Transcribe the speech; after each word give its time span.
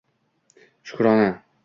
Shukrona 0.87 1.29